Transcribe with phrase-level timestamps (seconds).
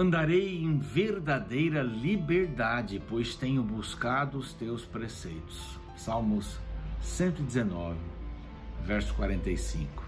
[0.00, 5.78] Andarei em verdadeira liberdade, pois tenho buscado os teus preceitos.
[5.94, 6.58] Salmos
[7.02, 7.98] 119,
[8.82, 10.02] verso 45.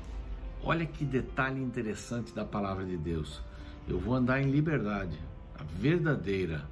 [0.62, 3.42] Olha que detalhe interessante da palavra de Deus.
[3.86, 5.18] Eu vou andar em liberdade,
[5.60, 6.66] a verdadeira,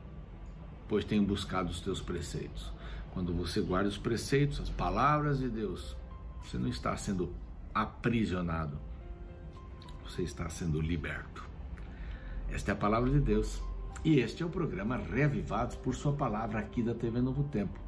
[0.89, 2.73] pois tenho buscado os teus preceitos.
[3.13, 5.95] Quando você guarda os preceitos, as palavras de Deus,
[6.43, 7.31] você não está sendo
[7.75, 8.79] aprisionado,
[10.07, 11.50] você está sendo liberto.
[12.53, 13.63] Esta é a palavra de Deus.
[14.05, 17.79] E este é o programa Reavivados por Sua Palavra aqui da TV Novo Tempo.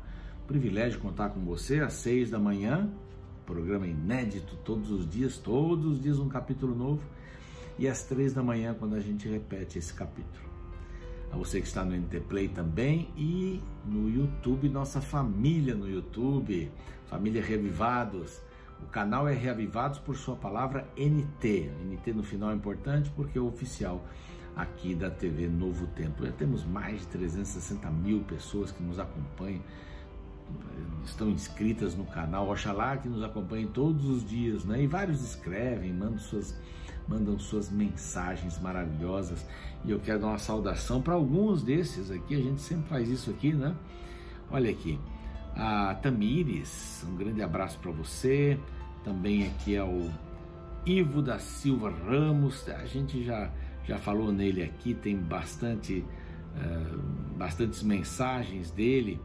[0.46, 2.88] Privilégio contar com você às seis da manhã,
[3.44, 7.02] programa inédito todos os dias, todos os dias um capítulo novo,
[7.76, 10.48] e às três da manhã quando a gente repete esse capítulo.
[11.32, 16.70] A você que está no NT Play também e no YouTube, nossa família no YouTube,
[17.06, 18.40] família Reavivados.
[18.80, 21.70] O canal é Reavivados por sua palavra NT.
[21.84, 24.04] NT no final é importante porque é o oficial
[24.56, 26.24] aqui da TV Novo Tempo.
[26.24, 29.62] Já temos mais de 360 mil pessoas que nos acompanham,
[31.04, 32.48] estão inscritas no canal.
[32.50, 34.82] Oxalá que nos acompanhem todos os dias, né?
[34.82, 36.58] E vários escrevem, mandam suas,
[37.08, 39.46] mandam suas mensagens maravilhosas.
[39.84, 42.34] E eu quero dar uma saudação para alguns desses aqui.
[42.34, 43.74] A gente sempre faz isso aqui, né?
[44.50, 45.00] Olha aqui,
[45.56, 48.58] a Tamires, um grande abraço para você.
[49.02, 50.10] Também aqui é o
[50.84, 52.68] Ivo da Silva Ramos.
[52.68, 53.50] A gente já
[53.84, 56.04] já falou nele aqui, tem bastante,
[56.56, 56.98] uh,
[57.36, 59.20] bastantes mensagens dele.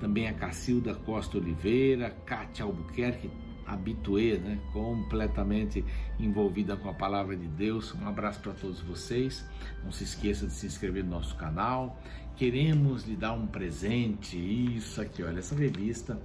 [0.00, 3.30] Também a Cacilda Costa Oliveira, Kátia Albuquerque,
[3.66, 4.58] habituê, né?
[4.72, 5.84] completamente
[6.18, 7.94] envolvida com a palavra de Deus.
[7.94, 9.44] Um abraço para todos vocês.
[9.84, 12.00] Não se esqueça de se inscrever no nosso canal.
[12.36, 14.38] Queremos lhe dar um presente.
[14.38, 16.18] Isso aqui, olha, essa revista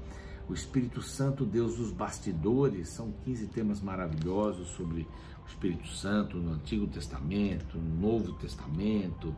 [0.49, 6.53] o Espírito Santo, Deus dos bastidores, são 15 temas maravilhosos sobre o Espírito Santo no
[6.53, 9.35] Antigo Testamento, no Novo Testamento,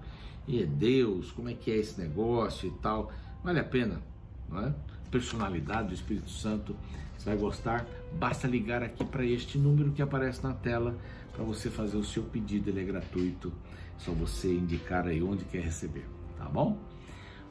[0.48, 3.12] e é Deus, como é que é esse negócio e tal.
[3.44, 4.02] Vale a pena,
[4.50, 4.76] não é?
[5.12, 6.76] Personalidade do Espírito Santo,
[7.18, 7.86] você vai gostar.
[8.14, 10.98] Basta ligar aqui para este número que aparece na tela
[11.32, 13.52] para você fazer o seu pedido, ele é gratuito.
[13.98, 16.06] É só você indicar aí onde quer receber,
[16.38, 16.78] tá bom?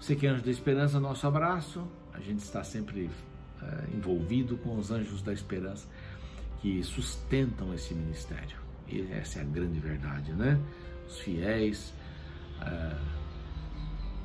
[0.01, 1.87] Você que é Anjo da Esperança, nosso abraço.
[2.13, 3.11] A gente está sempre
[3.93, 5.87] envolvido com os anjos da esperança
[6.61, 8.57] que sustentam esse ministério.
[8.89, 10.59] E essa é a grande verdade, né?
[11.07, 11.93] Os fiéis,
[12.61, 12.97] uh,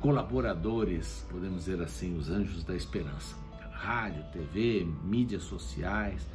[0.00, 3.36] colaboradores, podemos dizer assim, os anjos da esperança.
[3.72, 6.26] Rádio, TV, mídias sociais,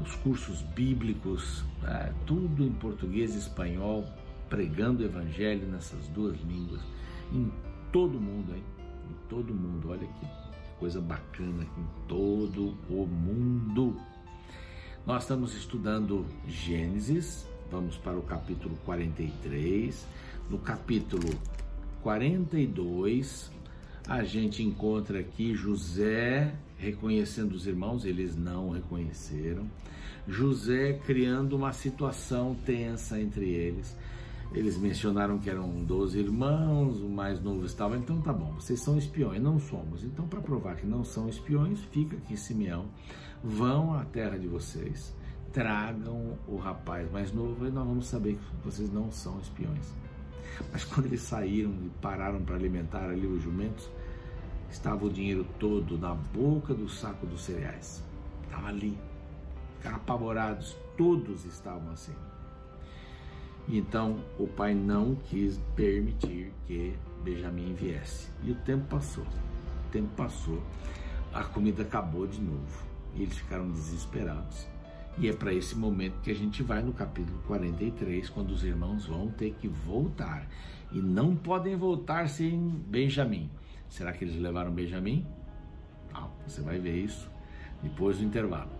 [0.00, 4.04] os cursos bíblicos, uh, tudo em português e espanhol,
[4.48, 6.80] pregando o evangelho nessas duas línguas,
[7.32, 7.50] em
[7.92, 8.62] todo mundo, hein?
[9.10, 10.45] Em todo mundo, olha aqui
[10.78, 13.96] coisa bacana em todo o mundo.
[15.06, 20.06] Nós estamos estudando Gênesis, vamos para o capítulo 43.
[20.50, 21.28] No capítulo
[22.02, 23.50] 42,
[24.06, 29.66] a gente encontra aqui José reconhecendo os irmãos, eles não reconheceram.
[30.28, 33.96] José criando uma situação tensa entre eles.
[34.52, 38.96] Eles mencionaram que eram 12 irmãos, o mais novo estava, então tá bom, vocês são
[38.96, 40.02] espiões, não somos.
[40.02, 42.86] Então, para provar que não são espiões, fica aqui Simeão,
[43.42, 45.14] vão à terra de vocês,
[45.52, 49.92] tragam o rapaz mais novo e nós vamos saber que vocês não são espiões.
[50.72, 53.88] Mas quando eles saíram e pararam para alimentar ali os jumentos,
[54.70, 58.02] estava o dinheiro todo na boca do saco dos cereais.
[58.44, 58.98] Estava ali,
[59.76, 62.14] ficaram apavorados, todos estavam assim.
[63.68, 66.94] Então o pai não quis permitir que
[67.24, 68.30] Benjamim viesse.
[68.42, 69.24] E o tempo passou.
[69.24, 70.62] O tempo passou.
[71.34, 72.84] A comida acabou de novo.
[73.14, 74.66] E eles ficaram desesperados.
[75.18, 79.06] E é para esse momento que a gente vai no capítulo 43, quando os irmãos
[79.06, 80.46] vão ter que voltar.
[80.92, 83.50] E não podem voltar sem Benjamim.
[83.88, 85.26] Será que eles levaram Benjamim?
[86.12, 87.30] Não, você vai ver isso
[87.82, 88.70] depois do intervalo.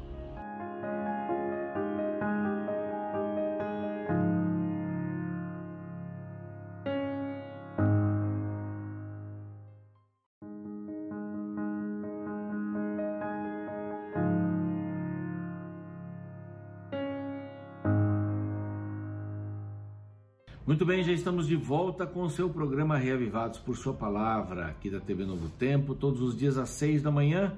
[20.67, 24.91] Muito bem, já estamos de volta com o seu programa Reavivados por Sua Palavra, aqui
[24.91, 27.57] da TV Novo Tempo, todos os dias às seis da manhã,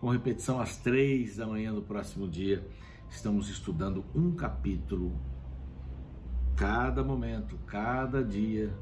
[0.00, 2.66] com repetição às três da manhã do próximo dia.
[3.08, 5.12] Estamos estudando um capítulo
[6.56, 8.74] cada momento, cada dia,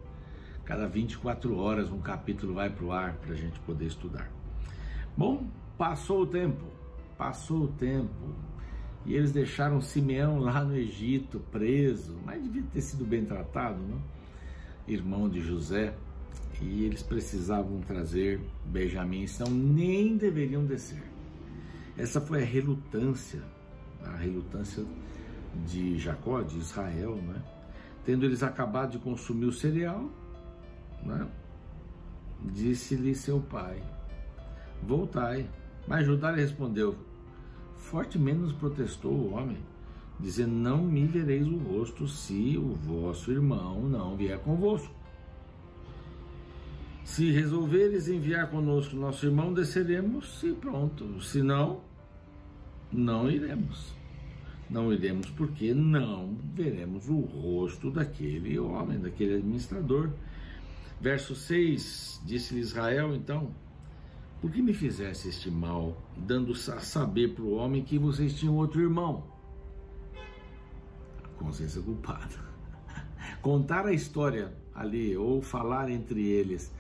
[0.65, 4.33] cada 24 horas, um capítulo vai para o ar para a gente poder estudar.
[5.15, 5.47] Bom,
[5.77, 6.65] passou o tempo,
[7.19, 8.35] passou o tempo,
[9.07, 14.01] e eles deixaram Simeão lá no Egito preso, mas devia ter sido bem tratado, não?
[14.87, 15.95] irmão de José,
[16.61, 21.03] e eles precisavam trazer Benjamim, então nem deveriam descer.
[21.97, 23.41] Essa foi a relutância,
[24.05, 24.85] a relutância
[25.67, 27.43] de Jacó, de Israel, né?
[28.05, 30.11] Tendo eles acabado de consumir o cereal,
[31.05, 31.27] né?
[32.43, 33.83] disse-lhe seu pai:
[34.83, 35.49] Voltai.
[35.87, 36.97] Mas Judá lhe respondeu:
[37.81, 39.59] Forte menos protestou o homem,
[40.19, 44.95] dizendo: Não me vereis o rosto se o vosso irmão não vier convosco.
[47.05, 51.21] Se resolveres enviar conosco nosso irmão, desceremos e pronto.
[51.21, 51.81] Se não,
[52.93, 53.93] não iremos.
[54.69, 60.11] Não iremos porque não veremos o rosto daquele homem, daquele administrador.
[61.01, 63.51] Verso 6, disse-lhe Israel, então,
[64.41, 68.57] por que me fizesse este mal, dando a saber para o homem que vocês tinham
[68.57, 69.25] outro irmão?
[71.37, 72.39] Consciência culpada.
[73.43, 76.73] Contar a história ali, ou falar entre eles,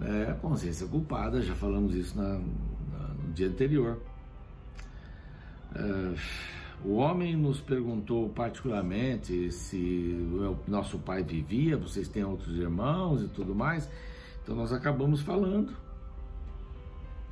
[0.00, 4.02] é consciência culpada, já falamos isso na, na, no dia anterior.
[5.74, 6.14] É,
[6.84, 13.28] o homem nos perguntou particularmente se o nosso pai vivia, vocês têm outros irmãos e
[13.28, 13.88] tudo mais.
[14.42, 15.85] Então nós acabamos falando.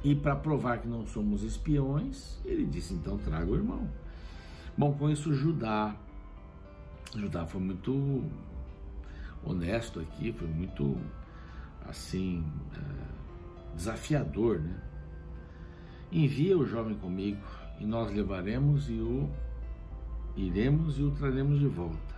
[0.04, 3.88] E para provar que não somos espiões, ele disse: então traga o irmão.
[4.76, 5.96] Bom, com isso, Judá.
[7.16, 8.22] Judá foi muito
[9.42, 10.98] honesto aqui, foi muito
[11.88, 12.44] assim
[12.76, 14.76] é, desafiador, né?
[16.12, 17.42] Envia o jovem comigo
[17.80, 19.30] e nós levaremos e o
[20.36, 22.14] iremos e o traremos de volta,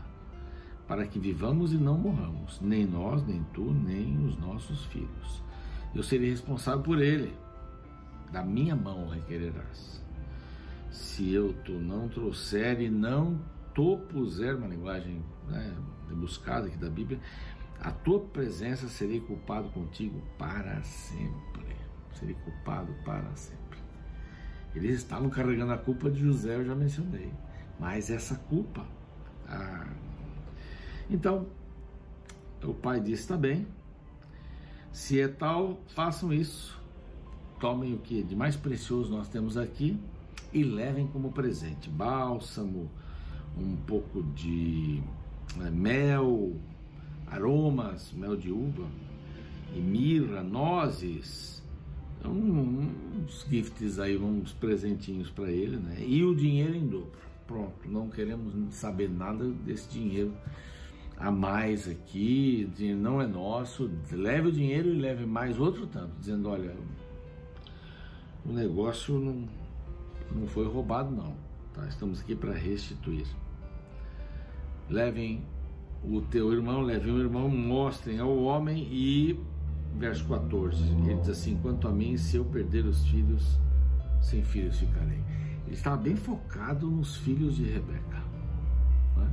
[0.88, 5.42] para que vivamos e não morramos, nem nós, nem tu, nem os nossos filhos.
[5.94, 7.34] Eu serei responsável por ele,
[8.36, 10.04] da minha mão requererás.
[10.90, 13.40] Se eu tu não trouxer e não
[13.74, 15.74] tu puser, uma linguagem né,
[16.10, 17.18] buscada aqui da Bíblia,
[17.80, 21.76] a tua presença serei culpado contigo para sempre.
[22.12, 23.78] Serei culpado para sempre.
[24.74, 27.32] Eles estavam carregando a culpa de José, eu já mencionei.
[27.80, 28.84] Mas essa culpa.
[29.48, 29.88] Ah...
[31.08, 31.46] Então,
[32.62, 33.66] o pai disse: está bem,
[34.92, 36.76] se é tal, façam isso.
[37.60, 39.98] Tomem o que de mais precioso nós temos aqui
[40.52, 42.90] e levem como presente bálsamo,
[43.56, 45.02] um pouco de
[45.56, 46.54] né, mel,
[47.26, 48.86] aromas, mel de uva,
[49.74, 51.56] e mirra, nozes,
[52.18, 55.96] então, uns gifts aí, uns presentinhos para ele, né?
[56.04, 57.12] E o dinheiro em dobro.
[57.46, 60.34] Pronto, não queremos saber nada desse dinheiro
[61.16, 62.68] a mais aqui,
[62.98, 66.74] não é nosso, leve o dinheiro e leve mais outro tanto, dizendo, olha,
[68.48, 69.48] o negócio não,
[70.34, 71.34] não foi roubado não,
[71.74, 71.86] tá?
[71.86, 73.26] estamos aqui para restituir.
[74.88, 75.44] Levem
[76.04, 79.38] o teu irmão, levem o irmão, mostrem ao homem e
[79.96, 83.58] verso 14, ele diz assim: Quanto a mim, se eu perder os filhos,
[84.20, 85.20] sem filhos ficarei.
[85.66, 88.22] Ele estava bem focado nos filhos de Rebeca.
[89.16, 89.30] Né?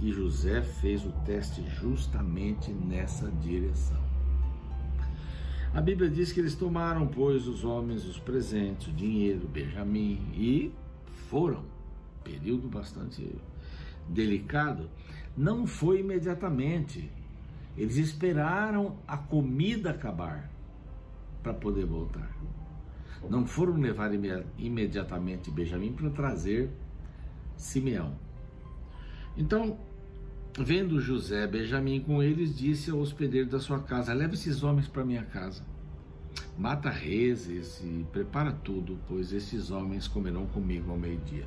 [0.00, 3.99] E José fez o teste justamente nessa direção.
[5.72, 10.72] A Bíblia diz que eles tomaram, pois, os homens os presentes, o dinheiro, Benjamim, e
[11.28, 11.64] foram.
[12.24, 13.36] Período bastante
[14.08, 14.90] delicado.
[15.36, 17.08] Não foi imediatamente,
[17.76, 20.50] eles esperaram a comida acabar
[21.40, 22.30] para poder voltar.
[23.28, 24.10] Não foram levar
[24.58, 26.68] imediatamente Benjamim para trazer
[27.56, 28.14] Simeão.
[29.36, 29.78] Então,
[30.58, 35.04] vendo José Benjamim com eles, disse ao hospedeiro da sua casa: Leve esses homens para
[35.04, 35.64] minha casa.
[36.58, 41.46] Mata reses e prepara tudo, pois esses homens comerão comigo ao meio-dia.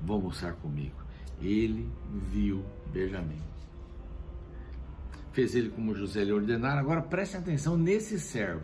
[0.00, 1.02] Vão almoçar comigo.
[1.40, 1.88] Ele
[2.30, 3.52] viu Benjamim
[5.32, 6.80] fez ele como José lhe ordenara.
[6.80, 8.62] Agora preste atenção nesse servo.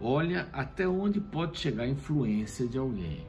[0.00, 3.26] Olha até onde pode chegar a influência de alguém.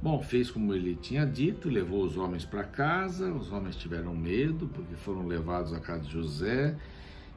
[0.00, 3.32] Bom, fez como ele tinha dito, levou os homens para casa.
[3.32, 6.76] Os homens tiveram medo porque foram levados à casa de José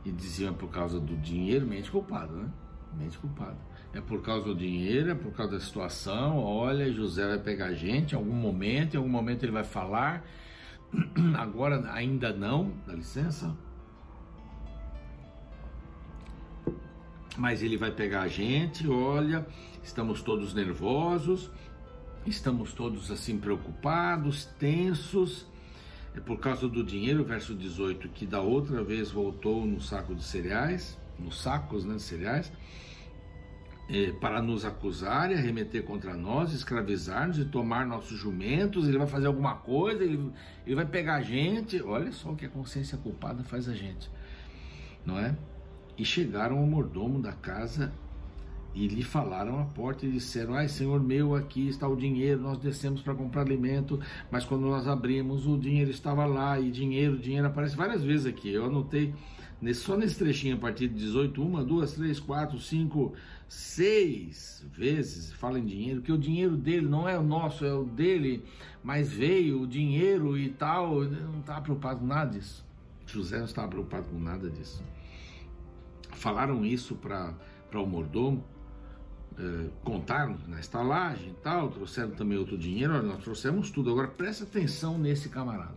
[0.05, 2.49] e diziam é por causa do dinheiro, mente culpado, né?
[2.97, 3.57] Mente culpado.
[3.93, 6.37] É por causa do dinheiro, é por causa da situação.
[6.37, 10.23] Olha, José vai pegar a gente em algum momento, em algum momento ele vai falar
[11.37, 13.55] Agora ainda não, dá licença.
[17.37, 19.47] Mas ele vai pegar a gente, olha,
[19.81, 21.49] estamos todos nervosos,
[22.25, 25.45] estamos todos assim preocupados, tensos.
[26.15, 30.23] É por causa do dinheiro, verso 18, que da outra vez voltou no saco de
[30.23, 32.51] cereais, nos sacos né, de cereais.
[33.89, 39.07] é, para nos acusar e arremeter contra nós, escravizar-nos e tomar nossos jumentos, ele vai
[39.07, 40.31] fazer alguma coisa, ele,
[40.65, 41.81] ele vai pegar a gente.
[41.81, 44.09] Olha só o que a consciência culpada faz a gente,
[45.05, 45.35] não é?
[45.97, 47.91] E chegaram ao mordomo da casa
[48.73, 52.41] e lhe falaram à porta e disseram: Ai, senhor meu, aqui está o dinheiro.
[52.41, 53.99] Nós descemos para comprar alimento,
[54.29, 56.59] mas quando nós abrimos, o dinheiro estava lá.
[56.59, 58.49] E dinheiro, dinheiro aparece várias vezes aqui.
[58.49, 59.13] Eu anotei
[59.73, 63.13] só nesse trechinho a partir de 18, uma, duas, três, quatro, cinco,
[63.47, 67.83] seis vezes fala em dinheiro, que o dinheiro dele não é o nosso, é o
[67.83, 68.43] dele,
[68.83, 71.03] mas veio o dinheiro e tal.
[71.03, 72.65] Não estava preocupado com nada disso.
[73.05, 74.81] José não estava preocupado com nada disso.
[76.13, 77.35] Falaram isso para
[77.73, 78.43] o mordomo
[79.39, 83.91] eh, contaram na estalagem e tal, trouxeram também outro dinheiro, olha, nós trouxemos tudo.
[83.91, 85.75] Agora presta atenção nesse camarada.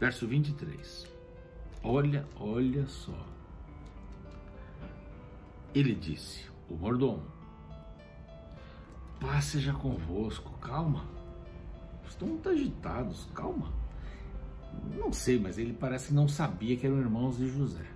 [0.00, 1.06] Verso 23.
[1.82, 3.26] Olha, olha só.
[5.74, 7.22] Ele disse, o mordomo,
[9.20, 11.04] paz seja convosco, calma.
[12.08, 13.72] Estão muito agitados, calma.
[14.96, 17.86] Não sei, mas ele parece que não sabia que eram irmãos de José.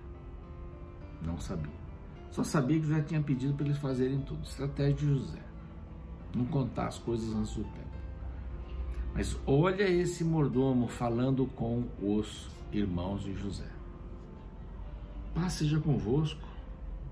[1.21, 1.86] Não sabia.
[2.31, 4.43] Só sabia que José tinha pedido para eles fazerem tudo.
[4.43, 5.41] Estratégia de José.
[6.35, 7.97] Não contar as coisas antes do tempo.
[9.13, 13.69] Mas olha esse mordomo falando com os irmãos de José.
[15.33, 16.47] Paz seja convosco,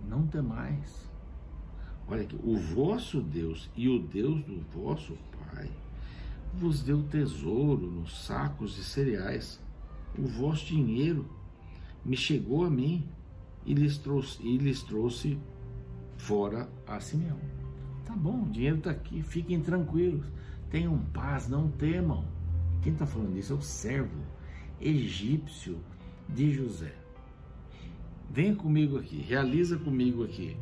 [0.08, 1.10] não temais.
[2.08, 5.70] Olha aqui, o vosso Deus e o Deus do vosso Pai
[6.58, 9.60] vos deu tesouro nos sacos de cereais.
[10.18, 11.26] O vosso dinheiro
[12.04, 13.04] me chegou a mim
[13.66, 15.40] e lhes trouxe, e lhes trouxe
[16.18, 17.40] fora a Simeão.
[18.06, 20.26] Tá bom, o dinheiro está aqui, fiquem tranquilos,
[20.70, 22.26] tenham paz, não temam.
[22.82, 24.22] Quem está falando isso é o servo
[24.80, 25.80] egípcio
[26.30, 26.94] de José.
[28.30, 30.56] Venha comigo aqui, realiza comigo aqui.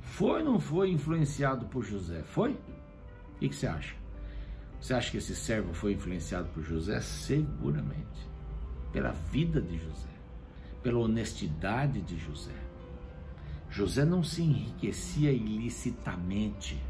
[0.00, 2.22] Foi ou não foi influenciado por José?
[2.22, 2.52] Foi?
[2.52, 3.94] O que, que você acha?
[4.80, 7.00] Você acha que esse servo foi influenciado por José?
[7.00, 8.30] Seguramente.
[8.92, 10.15] Pela vida de José
[10.86, 12.54] pela honestidade de José.
[13.68, 16.80] José não se enriquecia ilicitamente.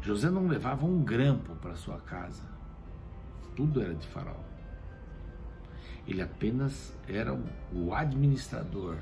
[0.00, 2.42] José não levava um grampo para sua casa.
[3.54, 4.40] Tudo era de Faraó.
[6.06, 7.38] Ele apenas era
[7.70, 8.96] o administrador.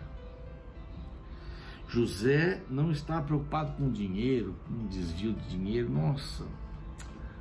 [1.86, 5.88] José não estava preocupado com dinheiro, com desvio de dinheiro.
[5.88, 6.44] Nossa,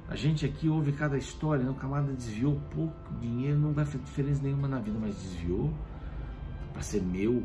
[0.08, 1.72] a gente aqui ouve cada história, né?
[1.72, 5.74] o camarada desviou pouco dinheiro, não vai fazer diferença nenhuma na vida, mas desviou
[6.72, 7.44] para ser meu.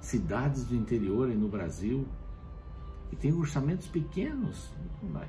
[0.00, 2.08] Cidades do interior aí no Brasil,
[3.12, 4.70] e tem orçamentos pequenos,
[5.02, 5.26] vai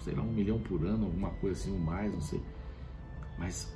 [0.00, 2.42] sei lá, um milhão por ano, alguma coisa assim, ou mais, não sei.
[3.38, 3.72] Mas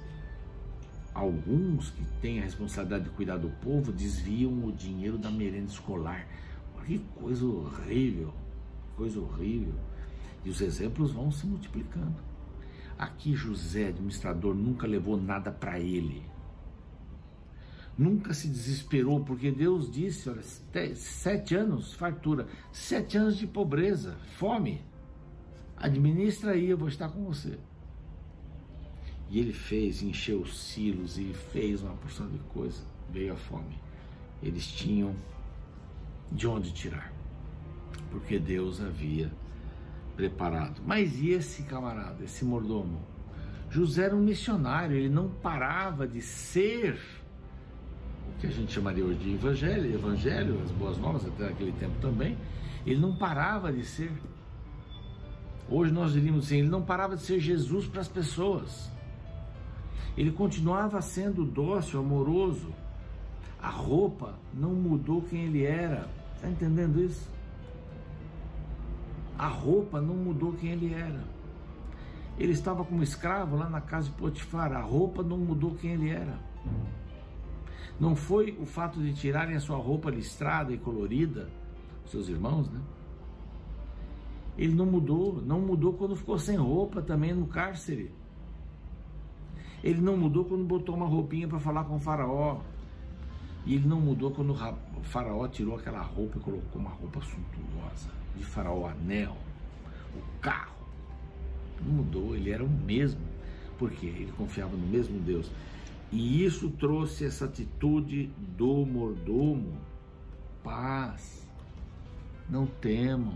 [1.15, 6.27] alguns que têm a responsabilidade de cuidar do povo desviam o dinheiro da merenda escolar.
[6.85, 8.33] Que coisa horrível,
[8.97, 9.75] coisa horrível.
[10.47, 12.15] E os exemplos vão se multiplicando.
[12.97, 16.23] Aqui José, administrador, nunca levou nada para ele.
[17.99, 20.45] Nunca se desesperou, porque Deus disse: olha,
[20.95, 24.85] sete anos, fartura, sete anos de pobreza, fome.
[25.77, 27.59] Administra aí, eu vou estar com você.
[29.29, 32.85] E ele fez, encheu os silos e fez uma porção de coisa.
[33.11, 33.81] Veio a fome.
[34.41, 35.13] Eles tinham
[36.31, 37.13] de onde tirar,
[38.13, 39.29] porque Deus havia
[40.17, 40.81] preparado.
[40.85, 43.01] Mas e esse camarada, esse mordomo?
[43.71, 46.99] José era um missionário, ele não parava de ser
[48.29, 51.95] o que a gente chamaria hoje de evangelho, evangelho, as boas novas até aquele tempo
[52.01, 52.37] também.
[52.87, 54.11] Ele não parava de ser.
[55.69, 58.91] Hoje nós diríamos assim, ele não parava de ser Jesus para as pessoas.
[60.17, 62.73] Ele continuava sendo dócil, amoroso.
[63.61, 66.09] A roupa não mudou quem ele era.
[66.37, 67.36] Está entendendo isso?
[69.39, 71.25] A roupa não mudou quem ele era.
[72.39, 74.73] Ele estava como escravo lá na casa de Potifar.
[74.73, 76.39] A roupa não mudou quem ele era.
[77.99, 81.49] Não foi o fato de tirarem a sua roupa listrada e colorida,
[82.07, 82.81] seus irmãos, né?
[84.59, 88.11] Ele não mudou, não mudou quando ficou sem roupa também no cárcere.
[89.83, 92.61] Ele não mudou quando botou uma roupinha para falar com o faraó.
[93.67, 98.11] E ele não mudou quando o faraó tirou aquela roupa e colocou uma roupa suntuosa
[98.37, 99.37] de faraó, anel,
[100.15, 100.77] o carro.
[101.85, 103.21] Não mudou, ele era o mesmo,
[103.77, 105.51] porque ele confiava no mesmo Deus.
[106.13, 109.77] E isso trouxe essa atitude do mordomo.
[110.63, 111.45] Paz,
[112.49, 113.35] não temam.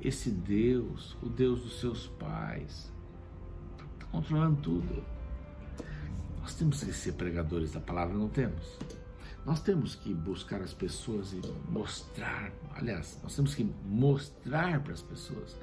[0.00, 2.92] Esse Deus, o Deus dos seus pais,
[3.72, 5.04] está controlando tudo.
[6.40, 8.78] Nós temos que ser pregadores da palavra, não temos?
[9.46, 15.02] Nós temos que buscar as pessoas e mostrar, aliás, nós temos que mostrar para as
[15.02, 15.56] pessoas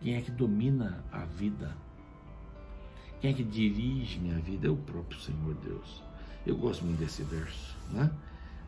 [0.00, 1.76] quem é que domina a vida,
[3.20, 6.02] quem é que dirige minha vida, é o próprio Senhor Deus.
[6.44, 8.10] Eu gosto muito desse verso, né?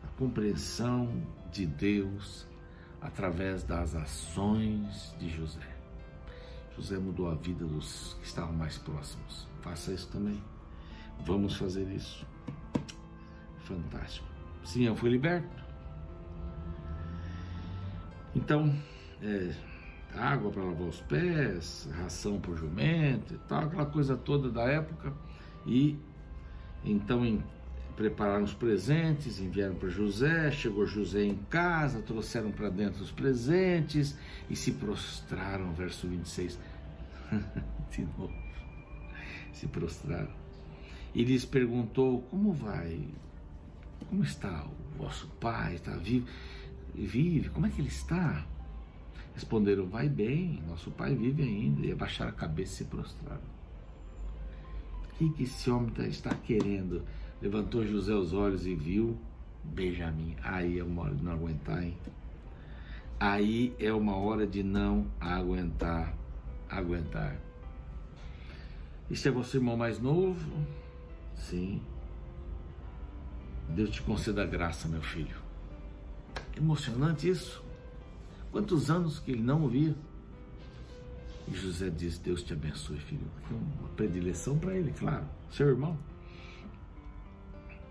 [0.01, 1.11] A compreensão
[1.51, 2.47] de Deus
[3.01, 5.75] através das ações de José.
[6.77, 9.45] José mudou a vida dos que estavam mais próximos.
[9.59, 10.41] Faça isso também.
[11.25, 12.25] Vamos fazer isso.
[13.65, 14.32] Fantástico.
[14.63, 15.63] Sim, eu fui liberto.
[18.35, 18.73] Então,
[19.21, 19.53] é,
[20.15, 25.13] água para lavar os pés, ração por jumento e tal, aquela coisa toda da época.
[25.65, 25.97] E
[26.83, 27.43] então em,
[27.95, 34.17] prepararam os presentes, enviaram para José, chegou José em casa, trouxeram para dentro os presentes
[34.49, 36.59] e se prostraram, verso 26.
[37.91, 38.33] De novo,
[39.53, 40.31] se prostraram.
[41.13, 43.07] E lhes perguntou: Como vai?
[44.05, 45.75] Como está o vosso pai?
[45.75, 46.27] Está vivo?
[46.93, 47.49] Vive?
[47.49, 48.45] Como é que ele está?
[49.33, 51.85] Responderam: Vai bem, nosso pai vive ainda.
[51.85, 53.53] E abaixaram a cabeça e se prostraram.
[55.03, 57.03] O que, que esse homem tá, está querendo?
[57.41, 59.17] Levantou José os olhos e viu
[59.63, 60.35] Benjamim.
[60.41, 61.97] Aí é uma hora de não aguentar, hein?
[63.19, 66.13] Aí é uma hora de não aguentar.
[66.69, 67.39] Aguentar.
[69.09, 70.65] Este é você, irmão mais novo?
[71.35, 71.81] Sim.
[73.73, 75.35] Deus te conceda graça, meu filho.
[76.55, 77.63] Emocionante isso.
[78.51, 79.95] Quantos anos que ele não ouvia?
[81.47, 83.25] E José diz: Deus te abençoe, filho.
[83.49, 85.25] Uma predileção para ele, claro.
[85.51, 85.97] Seu irmão.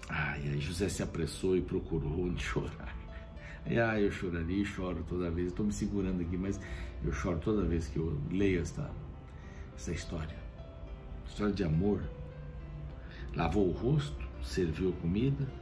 [0.09, 2.97] Ai, aí José se apressou e procurou onde chorar.
[3.67, 5.49] E, ah, eu choraria e choro toda vez.
[5.49, 6.61] Estou me segurando aqui, mas
[7.05, 8.89] eu choro toda vez que eu leio esta,
[9.75, 10.37] essa história.
[11.27, 12.03] História de amor.
[13.35, 15.62] Lavou o rosto, serviu comida.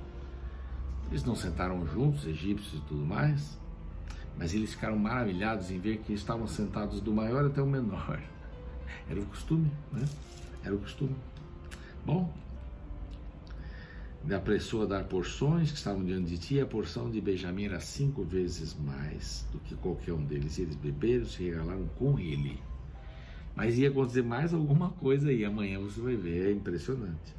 [1.10, 3.58] Eles não sentaram juntos, egípcios e tudo mais,
[4.38, 8.20] mas eles ficaram maravilhados em ver que estavam sentados do maior até o menor.
[9.10, 10.04] Era o costume, né?
[10.64, 11.16] Era o costume.
[12.04, 12.32] Bom,
[14.34, 18.22] apressou a dar porções que estavam diante de ti, a porção de Benjamim era cinco
[18.22, 20.58] vezes mais do que qualquer um deles.
[20.58, 22.60] E eles beberam, se regalaram com ele.
[23.54, 27.34] Mas ia acontecer mais alguma coisa aí, amanhã você vai ver, é impressionante.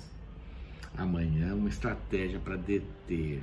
[0.97, 3.41] Amanhã uma estratégia para deter.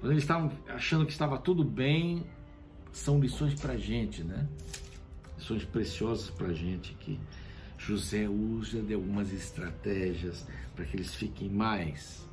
[0.00, 2.24] Quando eles estavam achando que estava tudo bem,
[2.90, 4.48] são lições para gente, né?
[5.36, 7.20] Lições preciosas para gente que
[7.76, 12.26] José usa de algumas estratégias para que eles fiquem mais,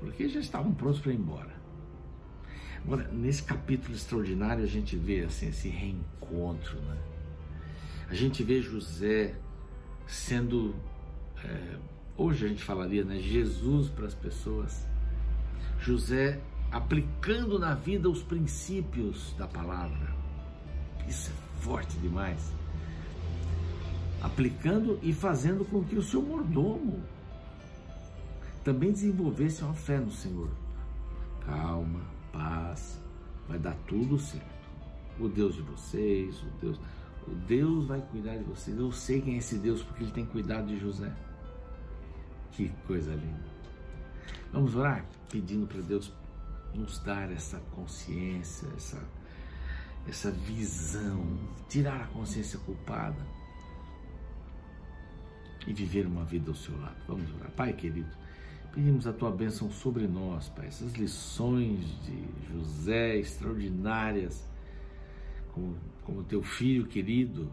[0.00, 1.54] porque já estavam prontos para ir embora.
[2.84, 6.98] Agora, nesse capítulo extraordinário, a gente vê assim, esse reencontro, né?
[8.08, 9.36] A gente vê José
[10.06, 10.74] sendo,
[11.42, 11.76] é,
[12.16, 14.86] hoje a gente falaria, né, Jesus para as pessoas.
[15.80, 16.40] José
[16.74, 20.14] aplicando na vida os princípios da palavra.
[21.08, 22.52] Isso é forte demais
[24.24, 27.02] aplicando e fazendo com que o seu mordomo
[28.64, 30.48] também desenvolvesse uma fé no Senhor.
[31.44, 32.00] Calma,
[32.32, 32.98] paz,
[33.46, 34.54] vai dar tudo certo.
[35.20, 36.80] O Deus de vocês, o Deus,
[37.28, 38.78] o Deus vai cuidar de vocês.
[38.78, 41.12] Eu sei quem é esse Deus porque ele tem cuidado de José.
[42.52, 43.44] Que coisa linda.
[44.50, 46.10] Vamos orar pedindo para Deus
[46.74, 49.00] nos dar essa consciência, essa
[50.06, 51.24] essa visão,
[51.68, 53.24] tirar a consciência culpada
[55.66, 56.96] e viver uma vida ao seu lado.
[57.08, 57.50] Vamos orar.
[57.52, 58.10] Pai querido,
[58.72, 60.66] pedimos a tua bênção sobre nós, Pai.
[60.66, 64.44] Essas lições de José extraordinárias,
[65.52, 67.50] como, como teu filho querido,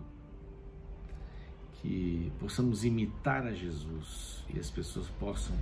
[1.82, 5.56] que possamos imitar a Jesus e as pessoas possam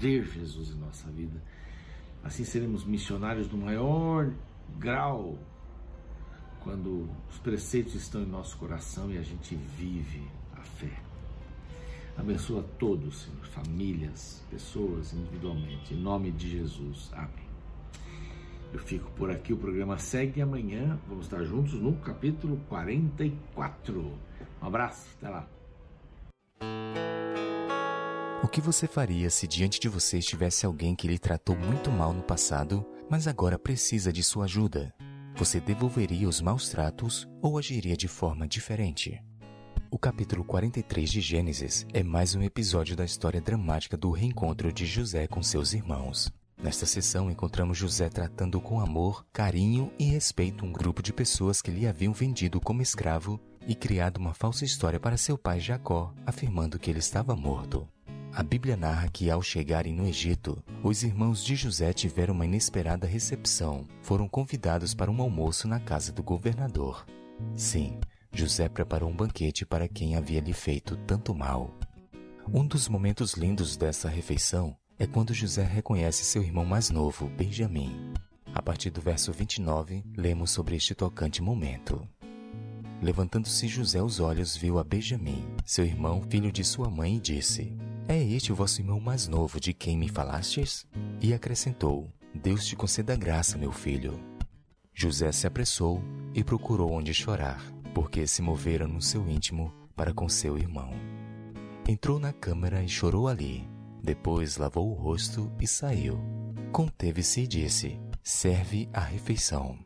[0.00, 1.40] ver Jesus em nossa vida.
[2.24, 4.32] Assim seremos missionários do maior
[4.78, 5.38] grau
[6.62, 10.90] quando os preceitos estão em nosso coração e a gente vive a fé.
[12.16, 17.10] Abençoa todos, Senhor, famílias, pessoas individualmente, em nome de Jesus.
[17.12, 17.44] Amém.
[18.72, 20.98] Eu fico por aqui, o programa segue amanhã.
[21.06, 24.00] Vamos estar juntos no capítulo 44.
[24.62, 25.48] Um abraço, até lá.
[28.54, 32.22] Que você faria se diante de você estivesse alguém que lhe tratou muito mal no
[32.22, 34.94] passado, mas agora precisa de sua ajuda?
[35.34, 39.20] Você devolveria os maus tratos ou agiria de forma diferente?
[39.90, 44.86] O capítulo 43 de Gênesis é mais um episódio da história dramática do reencontro de
[44.86, 46.32] José com seus irmãos.
[46.56, 51.72] Nesta sessão, encontramos José tratando com amor, carinho e respeito um grupo de pessoas que
[51.72, 56.78] lhe haviam vendido como escravo e criado uma falsa história para seu pai Jacó, afirmando
[56.78, 57.88] que ele estava morto.
[58.36, 63.06] A Bíblia narra que ao chegarem no Egito, os irmãos de José tiveram uma inesperada
[63.06, 63.86] recepção.
[64.02, 67.06] Foram convidados para um almoço na casa do governador.
[67.54, 67.96] Sim,
[68.32, 71.78] José preparou um banquete para quem havia lhe feito tanto mal.
[72.52, 78.12] Um dos momentos lindos dessa refeição é quando José reconhece seu irmão mais novo, Benjamim.
[78.52, 82.04] A partir do verso 29, lemos sobre este tocante momento.
[83.00, 87.76] Levantando-se José os olhos, viu a Benjamim, seu irmão, filho de sua mãe, e disse:
[88.06, 90.86] É este o vosso irmão mais novo de quem me falastes?
[91.22, 94.20] E acrescentou: Deus te conceda graça, meu filho.
[94.92, 96.02] José se apressou
[96.34, 97.64] e procurou onde chorar,
[97.94, 100.90] porque se movera no seu íntimo para com seu irmão.
[101.88, 103.66] Entrou na câmara e chorou ali.
[104.02, 106.20] Depois lavou o rosto e saiu.
[106.72, 109.78] Conteve-se e disse: serve a refeição.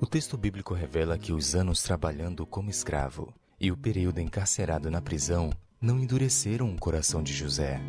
[0.00, 5.02] O texto bíblico revela que os anos trabalhando como escravo e o período encarcerado na
[5.02, 5.50] prisão
[5.82, 7.80] não endureceram o coração de José.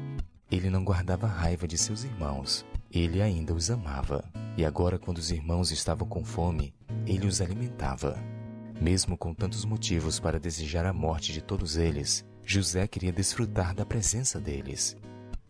[0.52, 4.26] Ele não guardava raiva de seus irmãos, ele ainda os amava.
[4.58, 6.74] E agora, quando os irmãos estavam com fome,
[7.06, 8.18] ele os alimentava.
[8.82, 13.86] Mesmo com tantos motivos para desejar a morte de todos eles, José queria desfrutar da
[13.86, 14.98] presença deles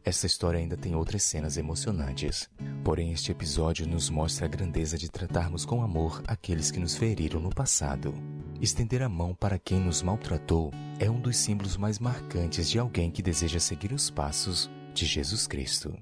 [0.05, 2.49] essa história ainda tem outras cenas emocionantes.
[2.83, 7.39] Porém, este episódio nos mostra a grandeza de tratarmos com amor aqueles que nos feriram
[7.39, 8.13] no passado.
[8.61, 13.09] Estender a mão para quem nos maltratou é um dos símbolos mais marcantes de alguém
[13.09, 15.97] que deseja seguir os passos de Jesus Cristo.